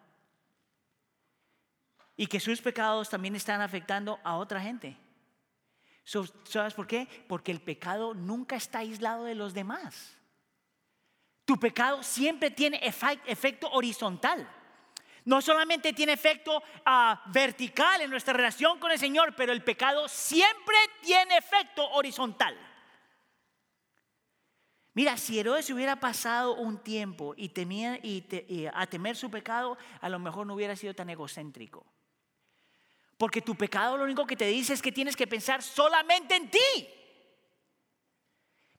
[2.17, 4.97] Y que sus pecados también están afectando a otra gente.
[6.05, 7.07] ¿Sabes por qué?
[7.27, 10.15] Porque el pecado nunca está aislado de los demás.
[11.45, 14.47] Tu pecado siempre tiene efecto horizontal.
[15.25, 20.07] No solamente tiene efecto ah, vertical en nuestra relación con el Señor, pero el pecado
[20.07, 22.55] siempre tiene efecto horizontal.
[24.93, 30.09] Mira, si Herodes hubiera pasado un tiempo y, temía, y a temer su pecado, a
[30.09, 31.85] lo mejor no hubiera sido tan egocéntrico.
[33.17, 36.51] Porque tu pecado lo único que te dice es que tienes que pensar solamente en
[36.51, 36.89] ti.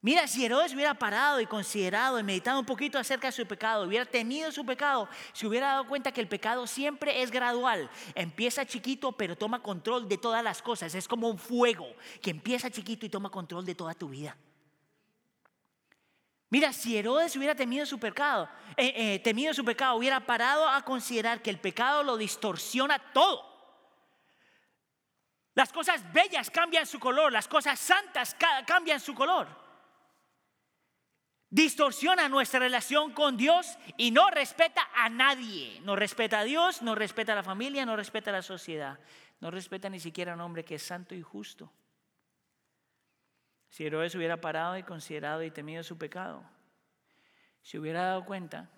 [0.03, 3.85] Mira, si Herodes hubiera parado y considerado y meditado un poquito acerca de su pecado,
[3.85, 7.90] hubiera tenido su pecado, se hubiera dado cuenta que el pecado siempre es gradual.
[8.14, 10.94] Empieza chiquito, pero toma control de todas las cosas.
[10.94, 11.88] Es como un fuego
[12.22, 14.37] que empieza chiquito y toma control de toda tu vida.
[16.51, 20.85] Mira, si Herodes hubiera temido su pecado, eh, eh, temido su pecado, hubiera parado a
[20.85, 23.56] considerar que el pecado lo distorsiona todo.
[25.57, 29.49] Las cosas bellas cambian su color, las cosas santas cambian su color.
[31.49, 35.81] Distorsiona nuestra relación con Dios y no respeta a nadie.
[35.81, 39.01] No respeta a Dios, no respeta a la familia, no respeta a la sociedad.
[39.40, 41.73] No respeta ni siquiera a un hombre que es santo y justo.
[43.71, 46.45] Si Herodes hubiera parado y considerado y temido su pecado,
[47.62, 48.69] se hubiera dado cuenta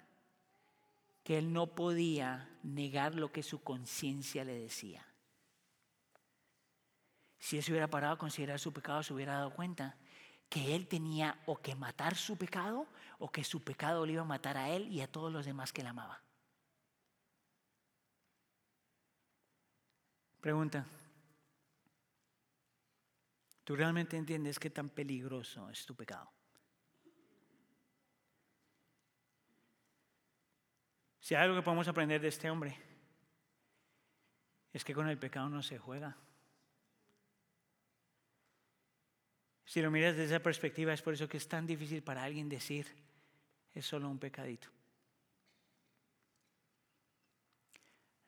[1.25, 5.08] que él no podía negar lo que su conciencia le decía.
[7.39, 9.97] Si él se hubiera parado a considerar su pecado, se hubiera dado cuenta
[10.49, 12.87] que él tenía o que matar su pecado
[13.19, 15.73] o que su pecado le iba a matar a él y a todos los demás
[15.73, 16.23] que él amaba.
[20.41, 20.87] Pregunta.
[23.65, 26.33] ¿Tú realmente entiendes qué tan peligroso es tu pecado?
[31.21, 32.75] Si hay algo que podemos aprender de este hombre,
[34.73, 36.17] es que con el pecado no se juega.
[39.69, 42.49] Si lo miras desde esa perspectiva, es por eso que es tan difícil para alguien
[42.49, 42.87] decir,
[43.75, 44.67] es solo un pecadito.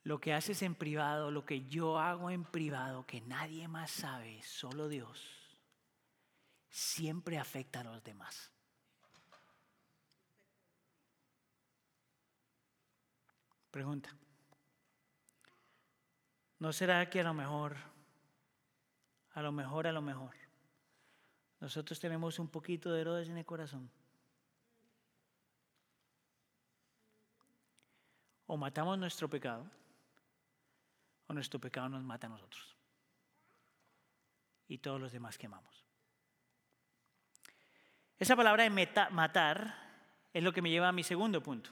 [0.02, 4.42] Lo que haces en privado, lo que yo hago en privado, que nadie más sabe,
[4.42, 5.58] solo Dios,
[6.68, 8.50] siempre afecta a los demás.
[13.70, 14.14] Pregunta.
[16.58, 17.78] ¿No será que a lo mejor,
[19.32, 20.34] a lo mejor, a lo mejor,
[21.60, 23.90] nosotros tenemos un poquito de Herodes en el corazón.
[28.46, 29.64] O matamos nuestro pecado,
[31.28, 32.76] o nuestro pecado nos mata a nosotros.
[34.66, 35.84] Y todos los demás que amamos.
[38.18, 38.70] Esa palabra de
[39.10, 39.74] matar
[40.32, 41.70] es lo que me lleva a mi segundo punto.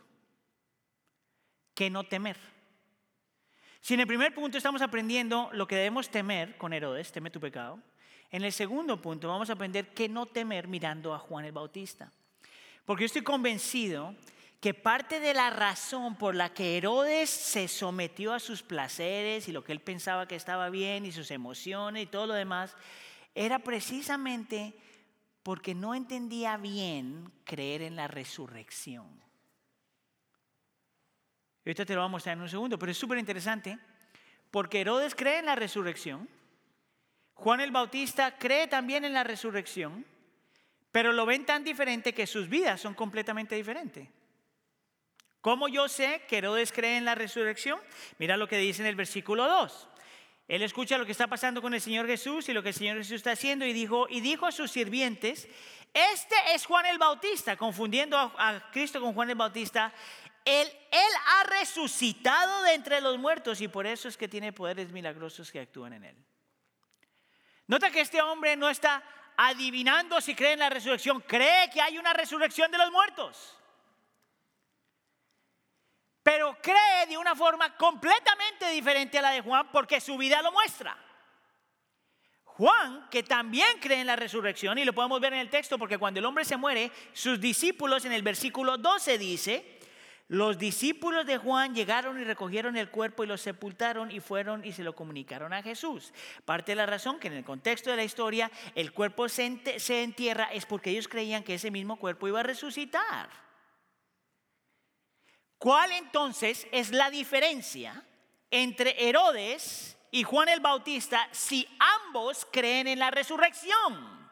[1.75, 2.39] Que no temer.
[3.81, 7.41] Si en el primer punto estamos aprendiendo lo que debemos temer con Herodes, teme tu
[7.41, 7.81] pecado.
[8.31, 12.13] En el segundo punto vamos a aprender qué no temer mirando a Juan el Bautista.
[12.85, 14.15] Porque yo estoy convencido
[14.61, 19.53] que parte de la razón por la que Herodes se sometió a sus placeres y
[19.53, 22.77] lo que él pensaba que estaba bien y sus emociones y todo lo demás,
[23.35, 24.75] era precisamente
[25.43, 29.07] porque no entendía bien creer en la resurrección.
[31.65, 33.79] Ahorita te lo voy a mostrar en un segundo, pero es súper interesante
[34.51, 36.29] porque Herodes cree en la resurrección,
[37.39, 40.05] Juan el Bautista cree también en la resurrección,
[40.91, 44.09] pero lo ven tan diferente que sus vidas son completamente diferentes.
[45.41, 47.79] ¿Cómo yo sé que Herodes cree en la resurrección?
[48.19, 49.89] Mira lo que dice en el versículo 2.
[50.49, 52.97] Él escucha lo que está pasando con el Señor Jesús y lo que el Señor
[52.97, 55.47] Jesús está haciendo y dijo, y dijo a sus sirvientes,
[55.95, 59.93] este es Juan el Bautista, confundiendo a, Cristo con Juan el Bautista.
[60.45, 64.91] Él, él ha resucitado de entre los muertos y por eso es que tiene poderes
[64.91, 66.17] milagrosos que actúan en él.
[67.69, 69.03] Nota que este hombre no está
[69.37, 73.55] adivinando si cree en la resurrección, cree que hay una resurrección de los muertos.
[76.29, 80.53] pero cree de una forma completamente diferente a la de Juan porque su vida lo
[80.53, 80.95] muestra.
[82.45, 85.97] Juan, que también cree en la resurrección, y lo podemos ver en el texto porque
[85.97, 89.78] cuando el hombre se muere, sus discípulos en el versículo 12 dice,
[90.29, 94.73] los discípulos de Juan llegaron y recogieron el cuerpo y lo sepultaron y fueron y
[94.73, 96.13] se lo comunicaron a Jesús.
[96.45, 100.45] Parte de la razón que en el contexto de la historia el cuerpo se entierra
[100.53, 103.31] es porque ellos creían que ese mismo cuerpo iba a resucitar.
[105.57, 108.05] ¿Cuál entonces es la diferencia
[108.51, 111.67] entre Herodes y Juan el Bautista si
[112.07, 114.31] ambos creen en la resurrección?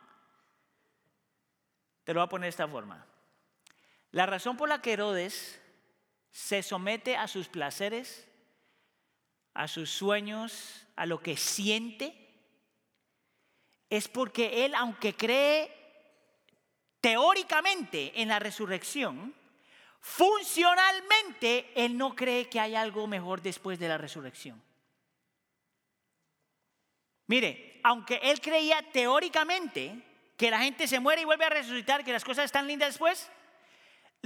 [2.04, 3.04] Te lo voy a poner de esta forma.
[4.10, 5.60] La razón por la que Herodes
[6.36, 8.28] se somete a sus placeres,
[9.54, 12.14] a sus sueños, a lo que siente,
[13.88, 15.72] es porque él, aunque cree
[17.00, 19.34] teóricamente en la resurrección,
[20.00, 24.62] funcionalmente él no cree que hay algo mejor después de la resurrección.
[27.28, 30.02] Mire, aunque él creía teóricamente
[30.36, 33.30] que la gente se muere y vuelve a resucitar, que las cosas están lindas después,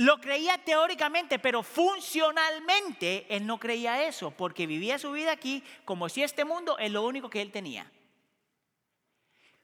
[0.01, 6.09] lo creía teóricamente, pero funcionalmente él no creía eso, porque vivía su vida aquí como
[6.09, 7.91] si este mundo es lo único que él tenía.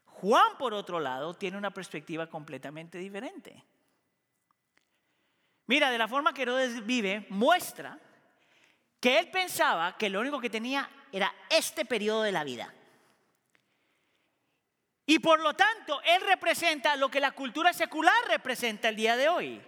[0.05, 3.63] Juan, por otro lado, tiene una perspectiva completamente diferente.
[5.65, 7.99] Mira, de la forma que Herodes vive, muestra
[8.99, 12.71] que él pensaba que lo único que tenía era este periodo de la vida.
[15.07, 19.29] Y por lo tanto, él representa lo que la cultura secular representa el día de
[19.29, 19.63] hoy.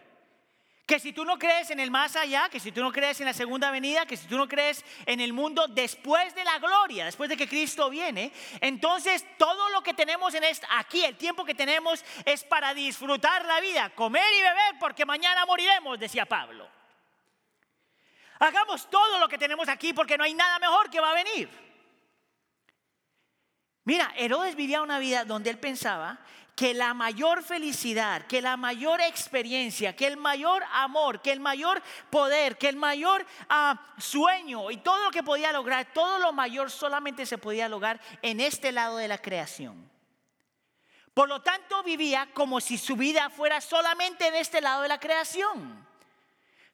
[0.90, 3.28] Que si tú no crees en el más allá, que si tú no crees en
[3.28, 7.06] la segunda venida, que si tú no crees en el mundo después de la gloria,
[7.06, 11.54] después de que Cristo viene, entonces todo lo que tenemos en aquí, el tiempo que
[11.54, 16.68] tenemos es para disfrutar la vida, comer y beber, porque mañana moriremos, decía Pablo.
[18.40, 21.52] Hagamos todo lo que tenemos aquí porque no hay nada mejor que va a venir.
[23.84, 26.18] Mira, Herodes vivía una vida donde él pensaba
[26.60, 31.82] que la mayor felicidad, que la mayor experiencia, que el mayor amor, que el mayor
[32.10, 36.70] poder, que el mayor ah, sueño y todo lo que podía lograr, todo lo mayor
[36.70, 39.90] solamente se podía lograr en este lado de la creación.
[41.14, 45.00] Por lo tanto, vivía como si su vida fuera solamente en este lado de la
[45.00, 45.88] creación.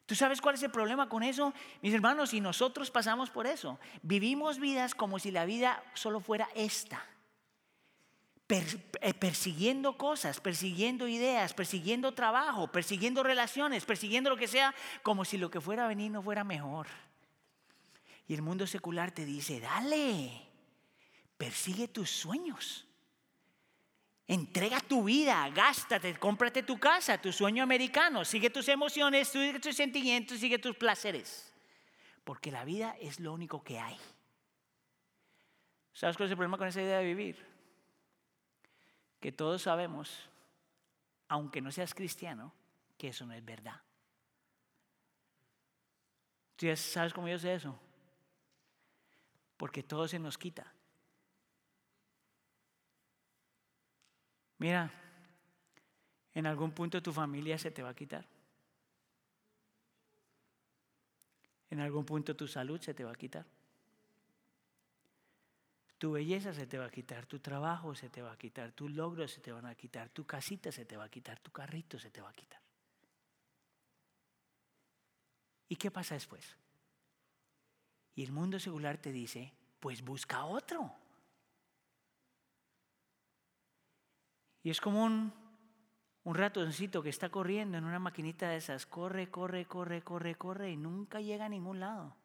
[0.04, 1.54] ¿Tú sabes cuál es el problema con eso?
[1.80, 3.78] Mis hermanos, y nosotros pasamos por eso.
[4.02, 7.06] Vivimos vidas como si la vida solo fuera esta.
[8.48, 15.36] Eh, persiguiendo cosas, persiguiendo ideas, persiguiendo trabajo, persiguiendo relaciones, persiguiendo lo que sea, como si
[15.36, 16.86] lo que fuera a venir no fuera mejor.
[18.28, 20.30] Y el mundo secular te dice, dale,
[21.36, 22.86] persigue tus sueños.
[24.28, 29.74] Entrega tu vida, gástate, cómprate tu casa, tu sueño americano, sigue tus emociones, sigue tus
[29.74, 31.52] sentimientos, sigue tus placeres.
[32.22, 33.96] Porque la vida es lo único que hay.
[35.92, 37.55] ¿Sabes cuál es el problema con esa idea de vivir?
[39.26, 40.30] Que todos sabemos,
[41.26, 42.52] aunque no seas cristiano,
[42.96, 43.82] que eso no es verdad.
[46.54, 47.76] ¿Tú sabes cómo yo sé eso?
[49.56, 50.72] Porque todo se nos quita.
[54.58, 54.92] Mira,
[56.32, 58.24] en algún punto tu familia se te va a quitar.
[61.68, 63.44] En algún punto tu salud se te va a quitar.
[65.98, 68.90] Tu belleza se te va a quitar, tu trabajo se te va a quitar, tus
[68.90, 71.98] logros se te van a quitar, tu casita se te va a quitar, tu carrito
[71.98, 72.60] se te va a quitar.
[75.68, 76.56] ¿Y qué pasa después?
[78.14, 80.92] Y el mundo secular te dice, pues busca otro.
[84.62, 85.32] Y es como un,
[86.24, 90.70] un ratoncito que está corriendo en una maquinita de esas, corre, corre, corre, corre, corre
[90.70, 92.16] y nunca llega a ningún lado.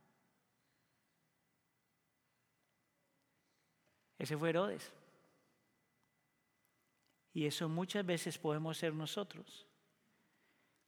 [4.21, 4.93] Ese fue Herodes.
[7.33, 9.65] Y eso muchas veces podemos ser nosotros.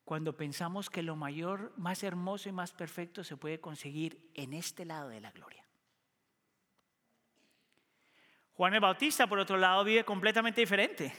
[0.03, 4.86] Cuando pensamos que lo mayor, más hermoso y más perfecto se puede conseguir en este
[4.86, 5.65] lado de la gloria.
[8.53, 11.11] Juan el Bautista, por otro lado, vive completamente diferente.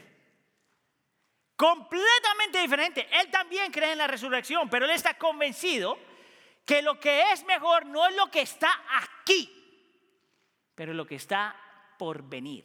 [1.57, 3.09] Completamente diferente.
[3.11, 5.99] Él también cree en la resurrección, pero él está convencido
[6.65, 8.71] que lo que es mejor no es lo que está
[9.03, 9.51] aquí,
[10.77, 11.61] pero lo que está
[11.99, 12.65] por venir.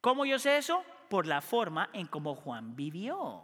[0.00, 0.84] ¿Cómo yo sé eso?
[1.08, 3.42] Por la forma en cómo Juan vivió.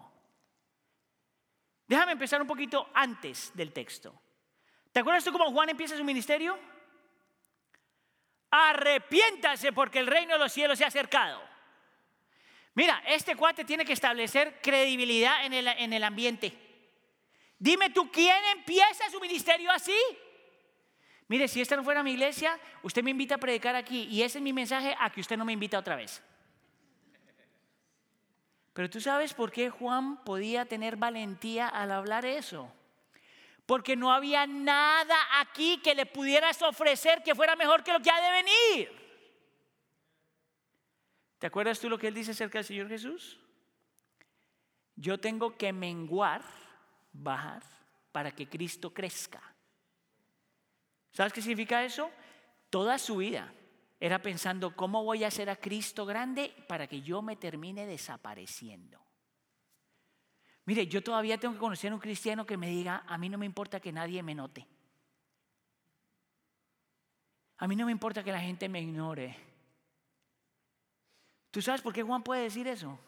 [1.87, 4.15] Déjame empezar un poquito antes del texto.
[4.93, 6.59] ¿Te acuerdas tú cómo Juan empieza su ministerio?
[8.51, 11.43] Arrepiéntase porque el reino de los cielos se ha acercado.
[12.75, 16.67] Mira, este cuate tiene que establecer credibilidad en el, en el ambiente.
[17.59, 19.97] Dime tú, ¿quién empieza su ministerio así?
[21.29, 24.39] Mire, si esta no fuera mi iglesia, usted me invita a predicar aquí y ese
[24.39, 26.23] es mi mensaje a que usted no me invita otra vez.
[28.73, 32.71] Pero tú sabes por qué Juan podía tener valentía al hablar eso.
[33.65, 38.11] Porque no había nada aquí que le pudieras ofrecer que fuera mejor que lo que
[38.11, 39.07] ha de venir.
[41.39, 43.41] ¿Te acuerdas tú lo que él dice acerca del Señor Jesús?
[44.95, 46.43] Yo tengo que menguar,
[47.13, 47.63] bajar,
[48.13, 49.56] para que Cristo crezca.
[51.17, 52.11] ¿Sabes qué significa eso?
[52.69, 53.51] Toda su vida
[53.99, 59.01] era pensando cómo voy a hacer a Cristo grande para que yo me termine desapareciendo.
[60.67, 63.39] Mire, yo todavía tengo que conocer a un cristiano que me diga, a mí no
[63.39, 64.67] me importa que nadie me note.
[67.57, 69.35] A mí no me importa que la gente me ignore.
[71.51, 72.99] ¿Tú sabes por qué Juan puede decir eso?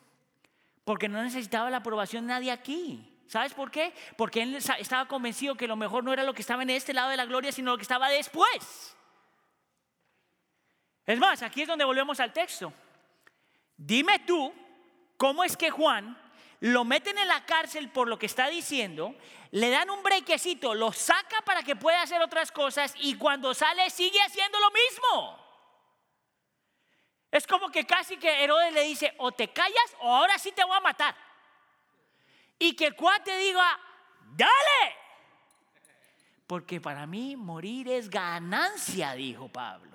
[0.83, 3.08] Porque no necesitaba la aprobación de nadie aquí.
[3.29, 3.95] ¿Sabes por qué?
[4.17, 7.11] Porque él estaba convencido que lo mejor no era lo que estaba en este lado
[7.11, 8.97] de la gloria, sino lo que estaba después.
[11.05, 12.73] Es más, aquí es donde volvemos al texto.
[13.77, 14.53] Dime tú,
[15.19, 16.17] ¿cómo es que Juan
[16.61, 19.15] lo meten en la cárcel por lo que está diciendo,
[19.51, 23.91] le dan un brequecito, lo saca para que pueda hacer otras cosas y cuando sale
[23.91, 25.49] sigue haciendo lo mismo?
[27.31, 30.65] Es como que casi que Herodes le dice, o te callas o ahora sí te
[30.65, 31.28] voy a matar.
[32.59, 33.79] Y que cuate diga,
[34.37, 34.97] dale.
[36.47, 39.89] Porque para mí morir es ganancia, dijo Pablo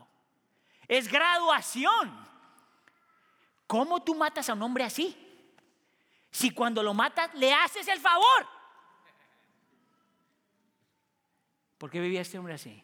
[0.88, 2.24] es graduación.
[3.68, 5.18] ¿Cómo tú matas a un hombre así?
[6.30, 8.47] Si cuando lo matas le haces el favor.
[11.78, 12.84] ¿Por qué vivía este hombre así?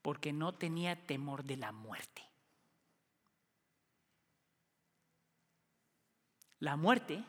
[0.00, 2.22] Porque no tenía temor de la muerte.
[6.62, 7.24] La muerte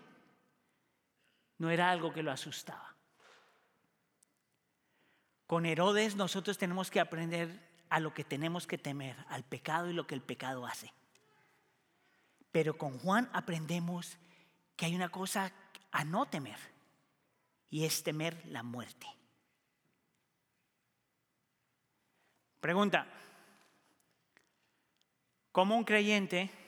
[1.57, 2.95] no era algo que lo asustaba.
[5.47, 7.59] Con Herodes nosotros tenemos que aprender
[7.89, 10.93] a lo que tenemos que temer, al pecado y lo que el pecado hace.
[12.51, 14.19] Pero con Juan aprendemos
[14.75, 15.51] que hay una cosa
[15.91, 16.59] a no temer
[17.71, 19.07] y es temer la muerte.
[22.59, 23.07] Pregunta,
[25.51, 26.62] ¿cómo un creyente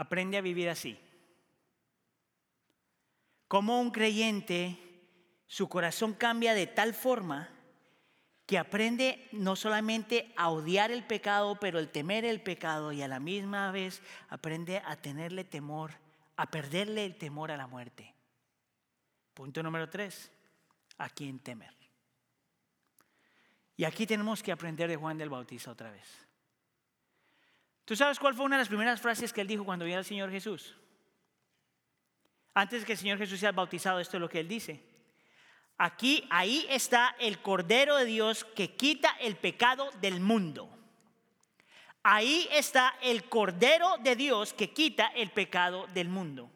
[0.00, 0.98] aprende a vivir así?
[3.48, 4.78] ¿Cómo un creyente
[5.46, 7.50] su corazón cambia de tal forma
[8.46, 13.08] que aprende no solamente a odiar el pecado, pero el temer el pecado y a
[13.08, 15.92] la misma vez aprende a tenerle temor,
[16.36, 18.14] a perderle el temor a la muerte.
[19.34, 20.32] Punto número tres,
[20.96, 21.76] a quién temer.
[23.76, 26.29] Y aquí tenemos que aprender de Juan del Bautista otra vez.
[27.90, 30.04] ¿Tú sabes cuál fue una de las primeras frases que él dijo cuando vio al
[30.04, 30.76] Señor Jesús?
[32.54, 34.80] Antes que el Señor Jesús sea bautizado, esto es lo que él dice.
[35.76, 40.70] Aquí, ahí está el Cordero de Dios que quita el pecado del mundo.
[42.04, 46.48] Ahí está el Cordero de Dios que quita el pecado del mundo.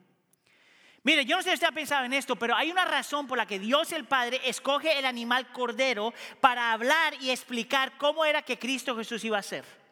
[1.03, 3.39] Mire, yo no sé si usted ha pensado en esto, pero hay una razón por
[3.39, 8.43] la que Dios el Padre escoge el animal cordero para hablar y explicar cómo era
[8.43, 9.84] que Cristo Jesús iba a ser.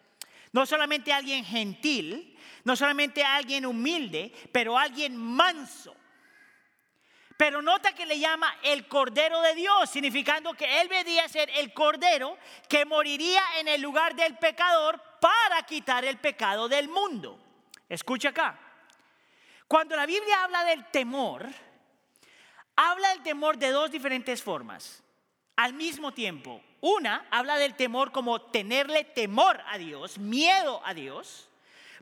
[0.52, 5.96] No solamente alguien gentil, no solamente alguien humilde, pero alguien manso
[7.42, 11.50] pero nota que le llama el Cordero de Dios, significando que Él vendría a ser
[11.56, 12.38] el Cordero
[12.68, 17.36] que moriría en el lugar del pecador para quitar el pecado del mundo.
[17.88, 18.60] Escucha acá.
[19.66, 21.48] Cuando la Biblia habla del temor,
[22.76, 25.02] habla del temor de dos diferentes formas.
[25.56, 31.48] Al mismo tiempo, una habla del temor como tenerle temor a Dios, miedo a Dios,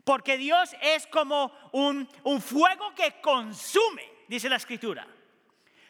[0.03, 5.05] porque Dios es como un, un fuego que consume, dice la escritura.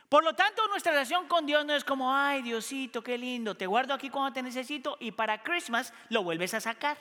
[0.09, 3.65] Por lo tanto, nuestra relación con Dios no es como, ay Diosito, qué lindo, te
[3.65, 6.97] guardo aquí cuando te necesito y para Christmas lo vuelves a sacar.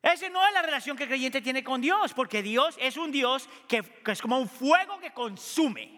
[0.00, 3.10] Esa no es la relación que el creyente tiene con Dios, porque Dios es un
[3.10, 5.95] Dios que, que es como un fuego que consume.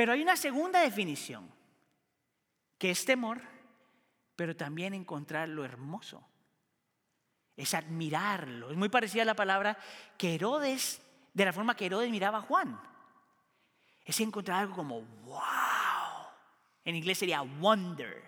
[0.00, 1.46] Pero hay una segunda definición,
[2.78, 3.38] que es temor,
[4.34, 6.26] pero también encontrar lo hermoso.
[7.54, 8.70] Es admirarlo.
[8.70, 9.76] Es muy parecida a la palabra
[10.16, 11.02] que Herodes,
[11.34, 12.80] de la forma que Herodes miraba a Juan
[14.06, 15.42] es encontrar algo como wow.
[16.82, 18.24] En inglés sería wonder.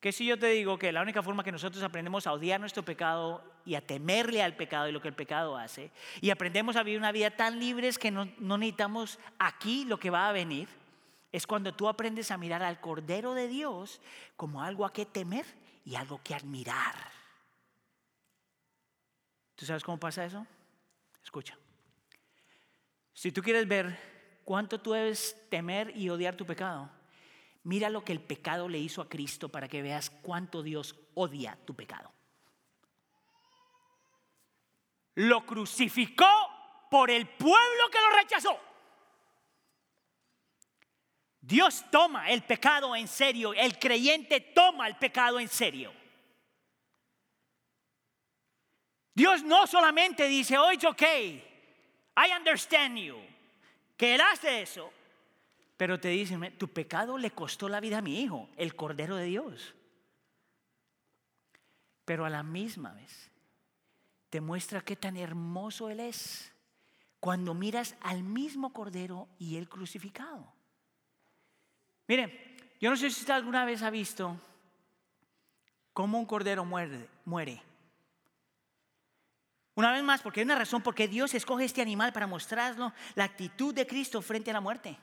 [0.00, 2.84] Que si yo te digo que la única forma que nosotros aprendemos a odiar nuestro
[2.84, 5.90] pecado y a temerle al pecado y lo que el pecado hace,
[6.20, 10.10] y aprendemos a vivir una vida tan libres que no, no necesitamos aquí lo que
[10.10, 10.68] va a venir,
[11.32, 14.00] es cuando tú aprendes a mirar al Cordero de Dios
[14.36, 15.44] como algo a que temer
[15.84, 16.94] y algo que admirar.
[19.54, 20.46] ¿Tú sabes cómo pasa eso?
[21.24, 21.58] Escucha.
[23.12, 23.98] Si tú quieres ver
[24.44, 26.90] cuánto tú debes temer y odiar tu pecado,
[27.66, 31.58] mira lo que el pecado le hizo a Cristo para que veas cuánto Dios odia
[31.64, 32.12] tu pecado.
[35.16, 36.28] Lo crucificó
[36.88, 38.60] por el pueblo que lo rechazó.
[41.40, 45.92] Dios toma el pecado en serio, el creyente toma el pecado en serio.
[49.12, 53.18] Dios no solamente dice, oye, ok, I understand you,
[53.96, 54.92] que Él hace eso,
[55.76, 59.24] pero te dice, tu pecado le costó la vida a mi hijo, el Cordero de
[59.24, 59.74] Dios.
[62.04, 63.30] Pero a la misma vez
[64.30, 66.52] te muestra qué tan hermoso Él es
[67.20, 70.52] cuando miras al mismo Cordero y el crucificado.
[72.06, 74.40] Mire, yo no sé si usted alguna vez ha visto
[75.92, 77.08] cómo un Cordero muere.
[77.24, 77.62] muere.
[79.74, 82.94] Una vez más, porque hay una razón por qué Dios escoge este animal para mostrarlo
[83.14, 84.96] la actitud de Cristo frente a la muerte.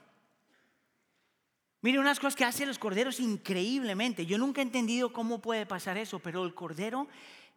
[1.84, 4.24] Mire, unas cosas que hacen los corderos increíblemente.
[4.24, 7.06] Yo nunca he entendido cómo puede pasar eso, pero el cordero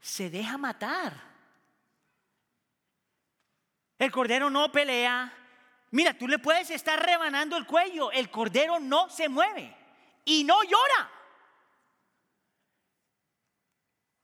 [0.01, 1.13] se deja matar.
[3.97, 5.33] El cordero no pelea.
[5.91, 8.11] Mira, tú le puedes estar rebanando el cuello.
[8.11, 9.73] El cordero no se mueve
[10.25, 11.09] y no llora.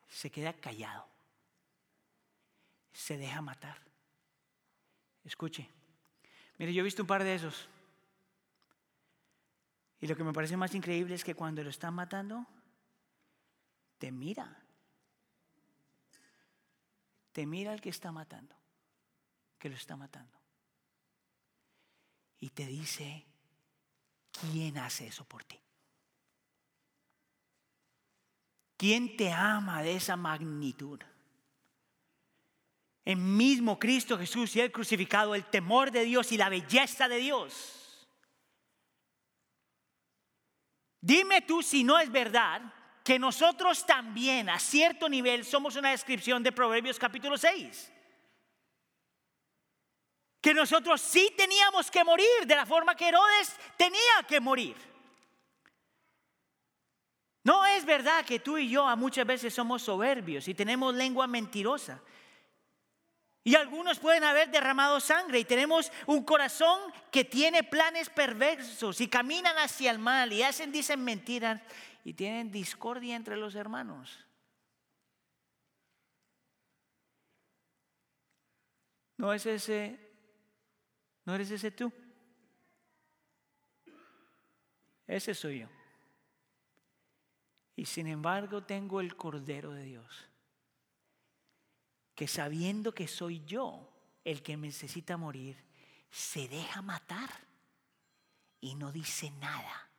[0.10, 1.14] Se queda callado
[2.93, 3.78] se deja matar.
[5.26, 5.68] Escuche,
[6.58, 7.68] mire, yo he visto un par de esos.
[10.04, 12.45] Y lo que me parece más increíble es que cuando lo están matando,
[13.97, 14.62] te mira.
[17.32, 18.54] Te mira el que está matando,
[19.58, 20.38] que lo está matando.
[22.41, 23.26] Y te dice,
[24.41, 25.58] ¿quién hace eso por ti?
[28.76, 30.99] ¿Quién te ama de esa magnitud?
[33.06, 37.18] el mismo Cristo Jesús y el crucificado, el temor de Dios y la belleza de
[37.20, 37.82] Dios.
[41.04, 42.62] Dime tú si no es verdad
[43.04, 47.91] que nosotros también a cierto nivel somos una descripción de Proverbios capítulo 6.
[50.39, 54.78] Que nosotros sí teníamos que morir de la forma que Herodes tenía que morir.
[57.43, 62.01] No es verdad que tú y yo muchas veces somos soberbios y tenemos lengua mentirosa.
[63.45, 66.79] Y algunos pueden haber derramado sangre y tenemos un corazón
[67.11, 71.61] que tiene planes perversos y caminan hacia el mal y hacen, dicen mentiras
[72.05, 74.17] y tienen discordia entre los hermanos.
[79.17, 79.99] ¿No es ese,
[81.25, 81.91] no eres ese tú?
[85.05, 85.67] Ese soy yo.
[87.75, 90.32] Y sin embargo tengo el Cordero de Dios
[92.16, 93.89] que sabiendo que soy yo
[94.24, 95.64] el que necesita morir,
[96.09, 97.30] se deja matar
[98.61, 99.89] y no dice nada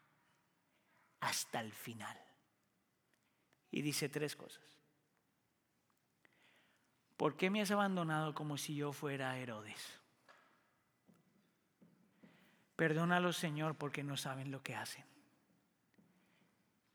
[1.20, 2.16] hasta el final.
[3.70, 4.64] Y dice tres cosas.
[7.16, 10.00] ¿Por qué me has abandonado como si yo fuera Herodes?
[12.76, 15.04] Perdónalo, Señor, porque no saben lo que hacen.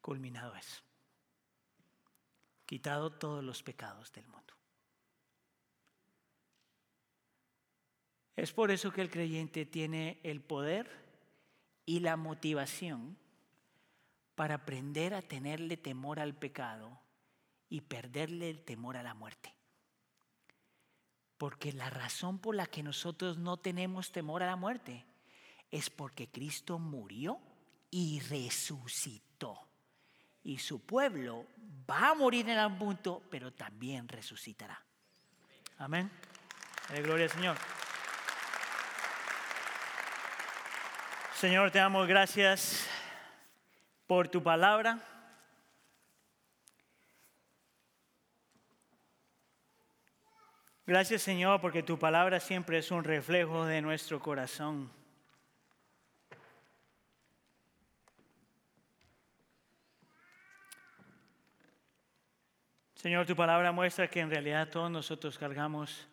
[0.01, 0.83] Culminado es.
[2.65, 4.48] Quitado todos los pecados del mundo.
[8.39, 10.89] Es por eso que el creyente tiene el poder
[11.85, 13.17] y la motivación
[14.33, 17.01] para aprender a tenerle temor al pecado
[17.67, 19.53] y perderle el temor a la muerte.
[21.37, 25.03] Porque la razón por la que nosotros no tenemos temor a la muerte
[25.69, 27.41] es porque Cristo murió
[27.91, 29.67] y resucitó.
[30.43, 31.45] Y su pueblo
[31.89, 34.81] va a morir en algún punto, pero también resucitará.
[35.77, 36.09] Amén.
[37.03, 37.57] gloria al Señor.
[41.39, 42.85] Señor, te damos gracias
[44.07, 44.99] por tu palabra.
[50.85, 54.91] Gracias Señor porque tu palabra siempre es un reflejo de nuestro corazón.
[62.95, 66.05] Señor, tu palabra muestra que en realidad todos nosotros cargamos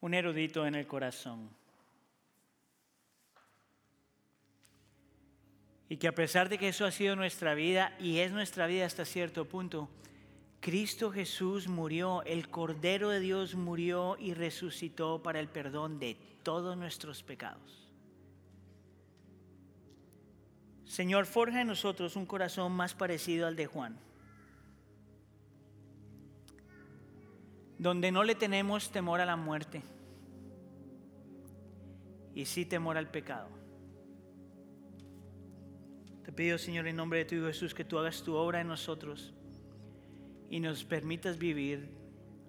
[0.00, 1.48] un erudito en el corazón.
[5.88, 8.84] Y que a pesar de que eso ha sido nuestra vida y es nuestra vida
[8.84, 9.88] hasta cierto punto,
[10.60, 16.76] Cristo Jesús murió, el Cordero de Dios murió y resucitó para el perdón de todos
[16.76, 17.88] nuestros pecados.
[20.84, 23.98] Señor, forja en nosotros un corazón más parecido al de Juan.
[27.78, 29.82] donde no le tenemos temor a la muerte
[32.34, 33.48] y sí temor al pecado.
[36.28, 38.68] Te pido, Señor, en nombre de tu Hijo Jesús, que tú hagas tu obra en
[38.68, 39.32] nosotros
[40.50, 41.88] y nos permitas vivir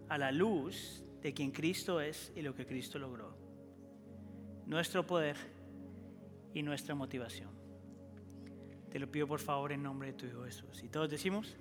[0.09, 3.37] a la luz de quien Cristo es y lo que Cristo logró.
[4.65, 5.37] Nuestro poder
[6.53, 7.51] y nuestra motivación.
[8.91, 10.83] Te lo pido por favor en nombre de tu Hijo Jesús.
[10.83, 11.55] Y todos decimos...